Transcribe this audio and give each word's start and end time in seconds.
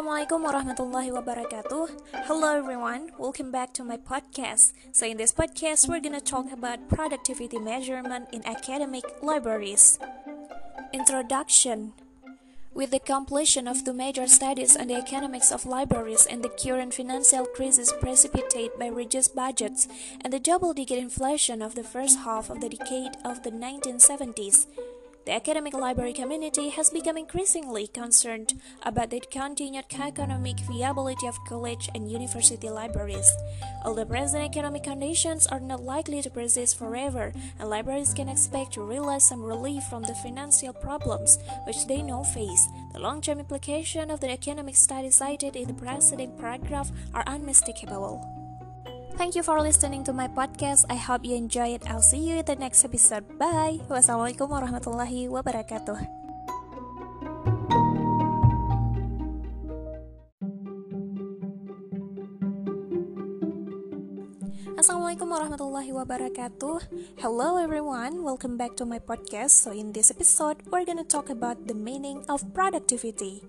Assalamualaikum 0.00 0.48
warahmatullahi 0.48 1.12
wabarakatuh. 1.12 1.84
Hello 2.24 2.56
everyone, 2.56 3.12
welcome 3.20 3.52
back 3.52 3.76
to 3.76 3.84
my 3.84 4.00
podcast. 4.00 4.72
So 4.96 5.04
in 5.04 5.20
this 5.20 5.28
podcast, 5.28 5.92
we're 5.92 6.00
gonna 6.00 6.24
talk 6.24 6.48
about 6.48 6.88
productivity 6.88 7.60
measurement 7.60 8.32
in 8.32 8.40
academic 8.48 9.04
libraries. 9.20 10.00
Introduction 10.96 11.92
with 12.72 12.96
the 12.96 13.02
completion 13.04 13.68
of 13.68 13.84
two 13.84 13.92
major 13.92 14.24
studies 14.24 14.72
on 14.72 14.88
the 14.88 14.96
economics 14.96 15.52
of 15.52 15.68
libraries 15.68 16.24
and 16.24 16.40
the 16.40 16.48
current 16.48 16.96
financial 16.96 17.44
crisis 17.44 17.92
precipitated 17.92 18.80
by 18.80 18.88
reduced 18.88 19.36
budgets 19.36 19.84
and 20.24 20.32
the 20.32 20.40
double-digit 20.40 20.96
inflation 20.96 21.60
of 21.60 21.76
the 21.76 21.84
first 21.84 22.24
half 22.24 22.48
of 22.48 22.64
the 22.64 22.72
decade 22.72 23.20
of 23.20 23.44
the 23.44 23.52
1970s, 23.52 24.64
the 25.30 25.36
academic 25.36 25.74
library 25.74 26.12
community 26.12 26.70
has 26.70 26.90
become 26.90 27.16
increasingly 27.16 27.86
concerned 27.86 28.60
about 28.82 29.10
the 29.10 29.20
continued 29.30 29.84
economic 29.94 30.58
viability 30.66 31.24
of 31.28 31.38
college 31.44 31.88
and 31.94 32.10
university 32.10 32.68
libraries. 32.68 33.30
Although 33.84 34.06
present 34.06 34.42
economic 34.42 34.82
conditions 34.82 35.46
are 35.46 35.60
not 35.60 35.84
likely 35.84 36.20
to 36.20 36.30
persist 36.30 36.76
forever, 36.76 37.32
and 37.60 37.70
libraries 37.70 38.12
can 38.12 38.28
expect 38.28 38.72
to 38.72 38.82
realize 38.82 39.28
some 39.28 39.40
relief 39.40 39.84
from 39.84 40.02
the 40.02 40.16
financial 40.16 40.72
problems 40.72 41.38
which 41.64 41.86
they 41.86 42.02
now 42.02 42.24
face, 42.24 42.66
the 42.92 42.98
long-term 42.98 43.38
implications 43.38 44.10
of 44.10 44.18
the 44.18 44.32
economic 44.32 44.74
studies 44.74 45.14
cited 45.14 45.54
in 45.54 45.68
the 45.68 45.74
preceding 45.74 46.36
paragraph 46.40 46.90
are 47.14 47.22
unmistakable. 47.28 48.49
Thank 49.20 49.36
you 49.36 49.44
for 49.44 49.60
listening 49.60 50.00
to 50.08 50.16
my 50.16 50.32
podcast. 50.32 50.88
I 50.88 50.96
hope 50.96 51.28
you 51.28 51.36
enjoy 51.36 51.76
it. 51.76 51.84
I'll 51.84 52.00
see 52.00 52.24
you 52.24 52.40
in 52.40 52.46
the 52.48 52.56
next 52.56 52.88
episode. 52.88 53.28
Bye. 53.36 53.76
Wassalamualaikum 53.84 54.48
warahmatullahi 54.48 55.28
wabarakatuh. 55.28 56.00
Assalamualaikum 64.80 65.28
warahmatullahi 65.28 65.92
wabarakatuh. 65.92 66.88
Hello 67.20 67.60
everyone, 67.60 68.24
welcome 68.24 68.56
back 68.56 68.72
to 68.80 68.88
my 68.88 68.96
podcast. 68.96 69.52
So 69.52 69.76
in 69.76 69.92
this 69.92 70.08
episode, 70.08 70.64
we're 70.72 70.88
gonna 70.88 71.04
talk 71.04 71.28
about 71.28 71.68
the 71.68 71.76
meaning 71.76 72.24
of 72.32 72.40
productivity. 72.56 73.44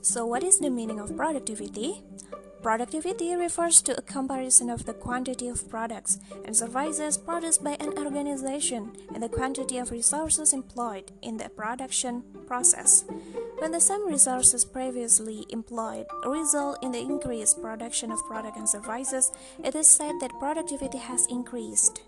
So 0.00 0.24
what 0.24 0.40
is 0.40 0.64
the 0.64 0.72
meaning 0.72 0.96
of 0.96 1.12
productivity? 1.12 2.00
Productivity 2.62 3.36
refers 3.36 3.80
to 3.82 3.96
a 3.96 4.02
comparison 4.02 4.68
of 4.68 4.84
the 4.84 4.92
quantity 4.92 5.48
of 5.48 5.68
products 5.70 6.18
and 6.44 6.56
services 6.56 7.16
produced 7.16 7.62
by 7.62 7.76
an 7.78 7.96
organization 7.96 8.92
and 9.14 9.22
the 9.22 9.28
quantity 9.28 9.78
of 9.78 9.92
resources 9.92 10.52
employed 10.52 11.12
in 11.22 11.36
the 11.36 11.48
production 11.48 12.24
process. 12.46 13.04
When 13.58 13.70
the 13.70 13.80
same 13.80 14.06
resources 14.06 14.64
previously 14.64 15.46
employed 15.50 16.06
result 16.26 16.82
in 16.82 16.92
the 16.92 17.00
increased 17.00 17.62
production 17.62 18.10
of 18.10 18.26
products 18.26 18.58
and 18.58 18.68
services, 18.68 19.30
it 19.62 19.74
is 19.74 19.88
said 19.88 20.14
that 20.20 20.38
productivity 20.40 20.98
has 20.98 21.26
increased. 21.26 22.02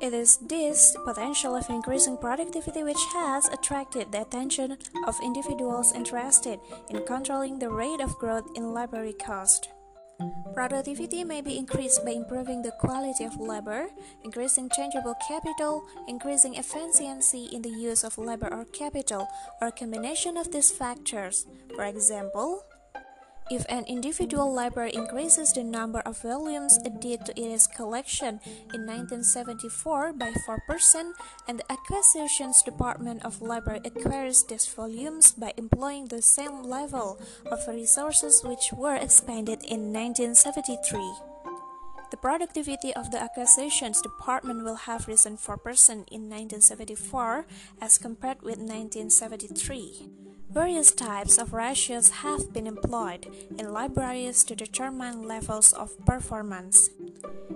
It 0.00 0.12
is 0.12 0.36
this 0.38 0.96
potential 1.04 1.54
of 1.56 1.70
increasing 1.70 2.16
productivity 2.18 2.82
which 2.82 3.02
has 3.12 3.48
attracted 3.48 4.12
the 4.12 4.22
attention 4.22 4.76
of 5.06 5.20
individuals 5.22 5.92
interested 5.92 6.58
in 6.90 7.06
controlling 7.06 7.58
the 7.58 7.70
rate 7.70 8.00
of 8.00 8.18
growth 8.18 8.48
in 8.54 8.74
library 8.74 9.14
cost. 9.14 9.68
Productivity 10.54 11.24
may 11.24 11.40
be 11.40 11.58
increased 11.58 12.04
by 12.04 12.12
improving 12.12 12.62
the 12.62 12.70
quality 12.78 13.24
of 13.24 13.40
labor, 13.40 13.88
increasing 14.22 14.68
tangible 14.68 15.14
capital, 15.26 15.84
increasing 16.06 16.54
efficiency 16.54 17.48
in 17.52 17.62
the 17.62 17.70
use 17.70 18.04
of 18.04 18.18
labor 18.18 18.48
or 18.52 18.64
capital, 18.66 19.26
or 19.60 19.68
a 19.68 19.72
combination 19.72 20.36
of 20.36 20.52
these 20.52 20.70
factors. 20.70 21.46
For 21.74 21.84
example, 21.84 22.62
if 23.50 23.64
an 23.68 23.84
individual 23.84 24.52
library 24.52 24.92
increases 24.94 25.52
the 25.52 25.62
number 25.62 26.00
of 26.00 26.22
volumes 26.22 26.78
added 26.84 27.26
to 27.26 27.32
its 27.38 27.66
collection 27.66 28.40
in 28.72 28.86
1974 28.86 30.12
by 30.14 30.32
4%, 30.48 31.12
and 31.46 31.58
the 31.58 31.72
acquisitions 31.72 32.62
department 32.62 33.24
of 33.24 33.42
library 33.42 33.80
acquires 33.84 34.44
these 34.44 34.66
volumes 34.66 35.32
by 35.32 35.52
employing 35.56 36.06
the 36.06 36.22
same 36.22 36.62
level 36.62 37.20
of 37.50 37.68
resources 37.68 38.42
which 38.42 38.72
were 38.72 38.96
expanded 38.96 39.62
in 39.62 39.92
1973. 39.92 41.34
The 42.10 42.16
productivity 42.16 42.94
of 42.94 43.10
the 43.10 43.20
acquisitions 43.20 44.00
department 44.00 44.62
will 44.64 44.86
have 44.86 45.08
risen 45.08 45.36
4% 45.36 45.58
in 46.08 46.30
1974 46.30 47.46
as 47.80 47.98
compared 47.98 48.40
with 48.42 48.58
1973. 48.58 50.33
Various 50.54 50.92
types 50.92 51.36
of 51.36 51.52
ratios 51.52 52.10
have 52.22 52.52
been 52.52 52.68
employed 52.68 53.26
in 53.58 53.72
libraries 53.72 54.44
to 54.44 54.54
determine 54.54 55.26
levels 55.26 55.72
of 55.72 55.98
performance. 56.06 56.90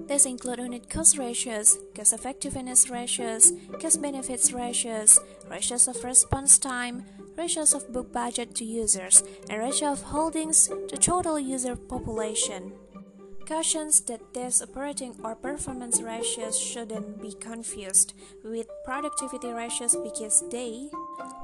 These 0.08 0.26
include 0.26 0.58
unit 0.58 0.90
cost 0.90 1.16
ratios, 1.16 1.78
cost 1.94 2.12
effectiveness 2.12 2.90
ratios, 2.90 3.52
cost 3.80 4.02
benefits 4.02 4.52
ratios, 4.52 5.20
ratios 5.48 5.86
of 5.86 6.02
response 6.02 6.58
time, 6.58 7.04
ratios 7.36 7.72
of 7.72 7.92
book 7.92 8.12
budget 8.12 8.56
to 8.56 8.64
users, 8.64 9.22
and 9.48 9.60
ratio 9.60 9.92
of 9.92 10.02
holdings 10.02 10.68
to 10.88 10.96
total 10.96 11.38
user 11.38 11.76
population 11.76 12.72
cautions 13.48 14.04
that 14.04 14.20
these 14.36 14.60
operating 14.60 15.16
or 15.24 15.34
performance 15.34 16.04
ratios 16.04 16.60
shouldn't 16.60 17.16
be 17.16 17.32
confused 17.40 18.12
with 18.44 18.68
productivity 18.84 19.48
ratios 19.48 19.96
because 19.96 20.44
they 20.52 20.92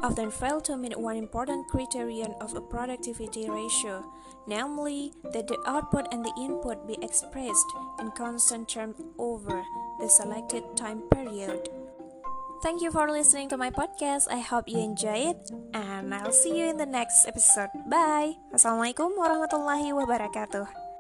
often 0.05 0.31
fail 0.31 0.61
to 0.61 0.77
meet 0.77 0.93
one 1.01 1.17
important 1.17 1.67
criterion 1.73 2.37
of 2.45 2.53
a 2.55 2.61
productivity 2.61 3.49
ratio, 3.49 4.05
namely 4.47 5.17
that 5.33 5.49
the 5.49 5.57
output 5.65 6.05
and 6.13 6.23
the 6.23 6.35
input 6.37 6.87
be 6.87 7.01
expressed 7.01 7.67
in 7.99 8.13
constant 8.13 8.69
terms 8.69 9.01
over 9.17 9.65
the 9.99 10.09
selected 10.09 10.63
time 10.77 11.01
period. 11.09 11.73
Thank 12.63 12.83
you 12.83 12.93
for 12.93 13.09
listening 13.11 13.49
to 13.49 13.57
my 13.57 13.71
podcast. 13.71 14.29
I 14.31 14.41
hope 14.41 14.69
you 14.69 14.79
enjoy 14.79 15.33
it, 15.33 15.51
and 15.73 16.15
I'll 16.15 16.33
see 16.33 16.57
you 16.57 16.65
in 16.69 16.77
the 16.77 16.89
next 16.89 17.29
episode. 17.29 17.69
Bye. 17.89 18.41
Wassalamualaikum 18.53 19.17
warahmatullahi 19.21 19.93
wabarakatuh. 19.93 20.94